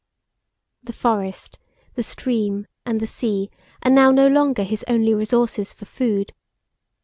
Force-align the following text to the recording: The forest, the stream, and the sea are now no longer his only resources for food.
The 0.81 0.93
forest, 0.93 1.59
the 1.93 2.01
stream, 2.01 2.65
and 2.87 2.99
the 2.99 3.05
sea 3.05 3.51
are 3.83 3.91
now 3.91 4.09
no 4.09 4.25
longer 4.25 4.63
his 4.63 4.83
only 4.87 5.13
resources 5.13 5.73
for 5.73 5.85
food. 5.85 6.33